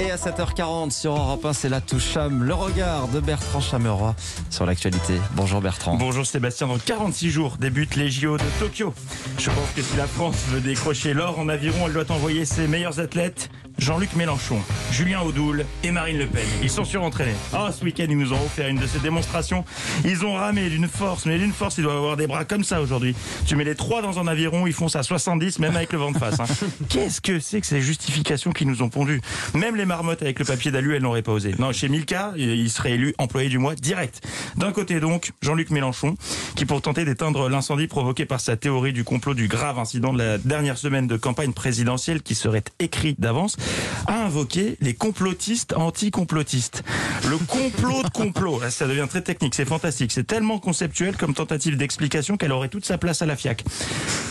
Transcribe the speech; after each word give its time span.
Et 0.00 0.10
à 0.10 0.16
7h40 0.16 0.90
sur 0.90 1.12
Europe 1.12 1.44
1, 1.44 1.52
c'est 1.52 1.68
la 1.68 1.80
toucham, 1.80 2.42
le 2.42 2.52
regard 2.52 3.06
de 3.08 3.20
Bertrand 3.20 3.60
Chameroy 3.60 4.16
sur 4.50 4.66
l'actualité. 4.66 5.14
Bonjour 5.36 5.60
Bertrand. 5.60 5.94
Bonjour 5.94 6.26
Sébastien, 6.26 6.66
dans 6.66 6.78
46 6.78 7.30
jours 7.30 7.56
débutent 7.58 7.94
les 7.94 8.10
JO 8.10 8.36
de 8.36 8.42
Tokyo. 8.58 8.92
Je 9.38 9.50
pense 9.50 9.70
que 9.76 9.82
si 9.82 9.96
la 9.96 10.08
France 10.08 10.34
veut 10.48 10.60
décrocher 10.60 11.14
l'or 11.14 11.38
en 11.38 11.48
aviron, 11.48 11.86
elle 11.86 11.92
doit 11.92 12.10
envoyer 12.10 12.44
ses 12.44 12.66
meilleurs 12.66 12.98
athlètes, 12.98 13.50
Jean-Luc 13.84 14.16
Mélenchon, 14.16 14.58
Julien 14.92 15.20
Audoul 15.20 15.66
et 15.82 15.90
Marine 15.90 16.16
Le 16.16 16.26
Pen. 16.26 16.46
Ils 16.62 16.70
sont 16.70 16.86
surentraînés. 16.86 17.34
Ah, 17.52 17.68
ce 17.70 17.84
week-end, 17.84 18.06
ils 18.08 18.16
nous 18.16 18.32
ont 18.32 18.42
offert 18.42 18.66
une 18.68 18.78
de 18.78 18.86
ces 18.86 18.98
démonstrations. 18.98 19.62
Ils 20.06 20.24
ont 20.24 20.32
ramé 20.36 20.70
d'une 20.70 20.88
force, 20.88 21.26
mais 21.26 21.36
d'une 21.38 21.52
force, 21.52 21.76
ils 21.76 21.84
doivent 21.84 21.98
avoir 21.98 22.16
des 22.16 22.26
bras 22.26 22.46
comme 22.46 22.64
ça 22.64 22.80
aujourd'hui. 22.80 23.14
Tu 23.46 23.56
mets 23.56 23.64
les 23.64 23.74
trois 23.74 24.00
dans 24.00 24.18
un 24.18 24.26
aviron, 24.26 24.66
ils 24.66 24.72
font 24.72 24.88
ça 24.88 25.00
à 25.00 25.02
70, 25.02 25.58
même 25.58 25.76
avec 25.76 25.92
le 25.92 25.98
vent 25.98 26.12
de 26.12 26.16
face. 26.16 26.40
hein. 26.40 26.46
Qu'est-ce 26.88 27.20
que 27.20 27.38
c'est 27.40 27.60
que 27.60 27.66
ces 27.66 27.82
justifications 27.82 28.52
qui 28.52 28.64
nous 28.64 28.80
ont 28.80 28.88
pondues? 28.88 29.20
Même 29.52 29.76
les 29.76 29.84
marmottes 29.84 30.22
avec 30.22 30.38
le 30.38 30.46
papier 30.46 30.70
d'alu, 30.70 30.96
elles 30.96 31.02
n'auraient 31.02 31.20
pas 31.20 31.32
osé. 31.32 31.54
Non, 31.58 31.70
chez 31.72 31.90
Milka, 31.90 32.32
il 32.38 32.70
serait 32.70 32.92
élu 32.92 33.14
employé 33.18 33.50
du 33.50 33.58
mois 33.58 33.74
direct. 33.74 34.26
D'un 34.56 34.72
côté 34.72 34.98
donc, 34.98 35.32
Jean-Luc 35.42 35.68
Mélenchon, 35.68 36.14
qui 36.56 36.64
pour 36.64 36.80
tenter 36.80 37.04
d'éteindre 37.04 37.50
l'incendie 37.50 37.86
provoqué 37.86 38.24
par 38.24 38.40
sa 38.40 38.56
théorie 38.56 38.94
du 38.94 39.04
complot 39.04 39.34
du 39.34 39.46
grave 39.46 39.78
incident 39.78 40.14
de 40.14 40.18
la 40.18 40.38
dernière 40.38 40.78
semaine 40.78 41.06
de 41.06 41.18
campagne 41.18 41.52
présidentielle 41.52 42.22
qui 42.22 42.34
serait 42.34 42.64
écrit 42.80 43.14
d'avance, 43.18 43.58
a 44.06 44.24
invoqué 44.24 44.76
les 44.80 44.94
complotistes 44.94 45.72
anti-complotistes. 45.74 46.82
Le 47.28 47.38
complot 47.38 48.02
de 48.02 48.08
complot, 48.08 48.60
là, 48.60 48.70
ça 48.70 48.86
devient 48.86 49.06
très 49.08 49.22
technique, 49.22 49.54
c'est 49.54 49.64
fantastique, 49.64 50.12
c'est 50.12 50.26
tellement 50.26 50.58
conceptuel 50.58 51.16
comme 51.16 51.34
tentative 51.34 51.76
d'explication 51.76 52.36
qu'elle 52.36 52.52
aurait 52.52 52.68
toute 52.68 52.84
sa 52.84 52.98
place 52.98 53.22
à 53.22 53.26
la 53.26 53.36
FIAC. 53.36 53.64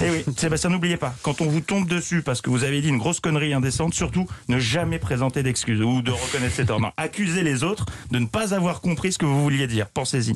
Et 0.01 0.09
oui, 0.09 0.23
Sébastien, 0.37 0.69
n'oubliez 0.69 0.97
pas, 0.97 1.15
quand 1.21 1.41
on 1.41 1.45
vous 1.45 1.61
tombe 1.61 1.87
dessus 1.87 2.21
parce 2.21 2.41
que 2.41 2.49
vous 2.49 2.63
avez 2.63 2.81
dit 2.81 2.89
une 2.89 2.97
grosse 2.97 3.19
connerie 3.19 3.53
indécente, 3.53 3.93
surtout 3.93 4.27
ne 4.47 4.59
jamais 4.59 4.99
présenter 4.99 5.43
d'excuses 5.43 5.81
ou 5.81 6.01
de 6.01 6.11
reconnaître 6.11 6.55
ses 6.55 6.65
torts. 6.65 6.79
Non, 6.79 6.91
accusez 6.97 7.43
les 7.43 7.63
autres 7.63 7.85
de 8.11 8.19
ne 8.19 8.25
pas 8.25 8.53
avoir 8.53 8.81
compris 8.81 9.13
ce 9.13 9.17
que 9.17 9.25
vous 9.25 9.41
vouliez 9.41 9.67
dire. 9.67 9.87
Pensez-y. 9.87 10.33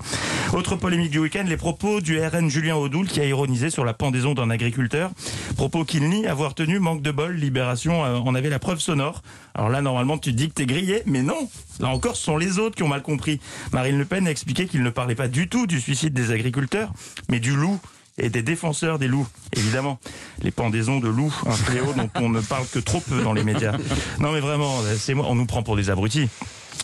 Autre 0.54 0.76
polémique 0.78 1.12
du 1.12 1.20
week-end, 1.20 1.44
les 1.46 1.58
propos 1.58 2.00
du 2.00 2.20
RN 2.20 2.50
Julien 2.50 2.76
Audoul 2.76 3.08
qui 3.08 3.20
a 3.20 3.26
ironisé 3.26 3.70
sur 3.70 3.84
la 3.84 3.94
pendaison 3.94 4.34
d'un 4.34 4.50
agriculteur. 4.50 5.12
Propos 5.58 5.84
qu'il 5.84 6.08
nie 6.08 6.26
avoir 6.26 6.54
tenu, 6.54 6.80
manque 6.80 7.02
de 7.02 7.12
bol, 7.12 7.36
Libération 7.36 8.06
euh, 8.06 8.18
en 8.18 8.34
avait 8.34 8.50
la 8.50 8.58
preuve 8.58 8.80
sonore. 8.80 9.22
Alors 9.56 9.70
là, 9.70 9.82
normalement, 9.82 10.18
tu 10.18 10.32
te 10.32 10.38
dis 10.38 10.48
que 10.48 10.54
t'es 10.54 10.66
grillé, 10.66 11.04
mais 11.06 11.22
non 11.22 11.50
Là 11.80 11.90
encore, 11.90 12.16
ce 12.16 12.24
sont 12.24 12.38
les 12.38 12.60
autres 12.60 12.76
qui 12.76 12.84
ont 12.84 12.88
mal 12.88 13.02
compris. 13.02 13.42
Marine 13.74 13.98
Le 13.98 14.06
Pen 14.06 14.26
a 14.26 14.32
expliqué 14.32 14.68
qu'il 14.68 14.84
ne 14.84 14.90
parlait 14.90 15.16
pas 15.16 15.28
du 15.28 15.50
tout 15.50 15.68
du 15.68 15.82
suicide 15.82 16.14
des 16.14 16.32
agriculteurs, 16.32 16.92
mais 17.30 17.40
du 17.40 17.56
loup 17.56 17.80
et 18.18 18.30
des 18.30 18.42
défenseurs 18.42 19.00
des 19.00 19.08
loups, 19.08 19.28
évidemment. 19.56 20.00
Les 20.42 20.52
pendaisons 20.52 21.00
de 21.00 21.10
loups, 21.10 21.36
un 21.46 21.52
fléau 21.52 21.94
dont 21.94 22.10
on 22.16 22.30
ne 22.30 22.42
parle 22.42 22.66
que 22.68 22.80
trop 22.80 23.02
peu 23.02 23.22
dans 23.22 23.34
les 23.34 23.44
médias. 23.44 23.76
Non 24.20 24.32
mais 24.32 24.40
vraiment, 24.40 24.80
c'est 24.98 25.14
moi, 25.14 25.26
on 25.30 25.36
nous 25.36 25.46
prend 25.46 25.62
pour 25.62 25.76
des 25.76 25.90
abrutis. 25.90 26.30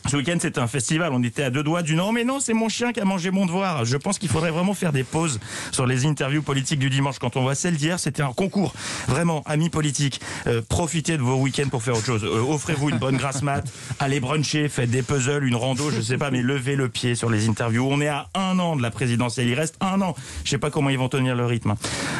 Ce 0.08 0.18
week-end, 0.18 0.38
c'était 0.40 0.60
un 0.60 0.68
festival. 0.68 1.12
On 1.14 1.24
était 1.24 1.44
à 1.44 1.50
deux 1.50 1.64
doigts 1.64 1.82
du 1.82 1.96
non, 1.96 2.12
mais 2.12 2.24
non, 2.24 2.40
c'est 2.40 2.54
mon 2.54 2.70
chien 2.70 2.92
qui 2.92 3.00
a 3.00 3.06
mangé 3.06 3.32
mon 3.32 3.46
devoir. 3.46 3.86
Je 3.86 3.98
pense 3.98 4.20
qu'il 4.20 4.30
faudrait 4.30 4.52
vraiment 4.52 4.74
faire 4.74 4.92
des 4.92 5.04
pauses 5.04 5.40
sur 5.72 5.86
les 5.86 6.06
interviews 6.06 6.42
politiques 6.42 6.80
du 6.80 6.90
dimanche. 6.90 7.20
Quand 7.20 7.38
on 7.38 7.42
voit 7.42 7.56
celle 7.56 7.78
d'hier, 7.78 8.00
c'était 8.00 8.22
un 8.22 8.34
concours. 8.34 8.74
Vraiment, 9.08 9.42
amis 9.46 9.70
politiques, 9.70 10.22
euh, 10.48 10.62
profitez 10.68 11.18
de 11.18 11.22
vos 11.22 11.36
week-ends 11.36 11.70
pour 11.70 11.84
faire 11.84 11.96
autre 11.96 12.06
chose. 12.06 12.24
Euh, 12.24 12.42
Offrez-vous 12.42 12.90
une 12.90 12.98
bonne 12.98 13.18
grasse 13.18 13.42
mat, 13.42 13.64
allez 14.00 14.20
bruncher, 14.20 14.70
faites 14.70 14.92
des 14.92 15.02
puzzles, 15.02 15.46
une 15.46 15.56
rando, 15.56 15.90
je 15.90 16.02
sais 16.02 16.18
pas, 16.18 16.32
mais 16.32 16.42
levez 16.42 16.76
le 16.76 16.90
pied 16.90 17.16
sur 17.16 17.30
les 17.30 17.48
interviews. 17.48 17.88
On 17.90 18.02
est 18.02 18.08
à 18.08 18.28
un 18.36 18.60
an 18.60 18.76
de 18.76 18.82
la 18.82 18.92
présidentielle. 18.92 19.48
Il 19.48 19.56
reste 19.56 19.78
un 19.82 20.02
an. 20.02 20.16
Je 20.44 20.50
sais 20.50 20.58
pas 20.58 20.70
comment 20.70 20.90
ils 20.90 20.98
vont 20.98 21.10
tenir 21.10 21.36
le 21.36 21.46
rythme. 21.46 21.76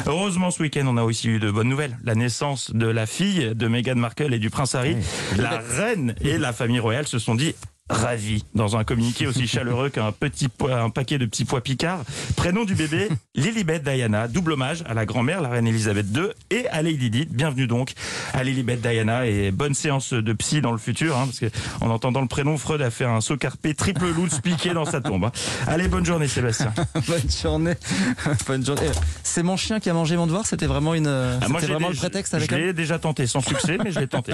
Heureusement, 0.06 0.52
ce 0.52 0.64
week-end, 0.64 0.86
on 0.88 0.98
a 0.98 1.04
aussi 1.04 1.28
eu 1.28 1.40
de 1.40 1.52
bonnes 1.52 1.70
nouvelles. 1.70 1.98
La 2.04 2.16
naissance 2.16 2.72
de 2.74 2.88
la 2.88 3.06
fille 3.06 3.54
de 3.54 3.68
Meghan 3.68 3.96
Markle 3.96 4.34
et 4.34 4.40
du 4.40 4.50
prince 4.50 4.76
Harry. 4.76 4.96
La 5.38 5.60
reine 5.60 6.16
et 6.22 6.38
la 6.38 6.54
famille 6.54 6.80
royale 6.80 7.08
se 7.08 7.20
sont 7.20 7.36
dit 7.36 7.56
ravis 7.90 8.46
dans 8.56 8.78
un 8.78 8.84
communiqué 8.84 9.28
aussi 9.28 9.48
chaleureux 9.48 9.90
qu'un 9.90 10.12
petit 10.12 10.48
un 10.70 10.90
paquet 10.90 11.18
de 11.18 11.26
petits 11.26 11.46
pois 11.46 11.62
picards. 11.62 12.02
Prénom 12.36 12.64
du 12.64 12.76
bébé, 12.76 13.10
Lilibet 13.36 13.80
Diana. 13.80 14.28
Double 14.28 14.54
hommage 14.54 14.84
à 14.88 14.94
la 14.94 15.06
grand-mère, 15.06 15.42
la 15.42 15.50
reine 15.50 15.68
Elisabeth 15.68 16.06
II, 16.16 16.28
et 16.50 16.68
à 16.70 16.82
Lady 16.82 17.10
Di. 17.10 17.26
Bienvenue 17.30 17.68
donc 17.68 17.92
à 18.34 18.44
Lilibet 18.44 18.78
Diana 18.78 19.26
et 19.26 19.52
bonne 19.52 19.74
séance 19.74 20.14
de 20.14 20.34
psy 20.34 20.62
dans 20.62 20.72
le 20.72 20.78
futur, 20.78 21.18
hein, 21.18 21.26
parce 21.26 21.40
que 21.40 21.48
en 21.82 21.90
entendant 21.90 22.22
le 22.22 22.28
prénom, 22.28 22.58
Freud 22.58 22.82
a 22.82 22.90
fait 22.90 23.06
un 23.06 23.22
saut 23.22 23.38
carpé 23.38 23.74
triple 23.76 24.08
loup 24.08 24.28
piqué 24.42 24.74
dans 24.74 24.86
sa 24.86 25.02
tombe. 25.02 25.26
hein. 25.26 25.32
Allez, 25.68 25.88
bonne 25.90 26.06
journée 26.06 26.28
Sébastien. 26.28 26.74
Bonne 27.08 27.30
journée. 27.42 27.74
Bonne 28.48 28.66
journée. 28.66 28.90
C'est 29.24 29.44
mon 29.44 29.58
chien 29.58 29.80
qui 29.80 29.90
a 29.90 29.94
mangé 29.94 30.16
mon 30.16 30.26
devoir. 30.26 30.46
C'était 30.46 30.66
vraiment 30.68 30.94
une. 30.94 31.08
Ah, 31.08 31.50
moi, 31.50 31.60
vraiment 31.60 31.90
le 31.90 31.96
prétexte 31.96 32.32
je 32.32 32.38
avec 32.38 32.52
l'ai 32.52 32.70
elle. 32.70 32.74
déjà 32.74 32.98
tenté, 32.98 33.28
sans 33.28 33.42
succès, 33.42 33.78
mais 33.84 33.92
je 33.92 34.00
l'ai 34.00 34.08
tenté. 34.08 34.32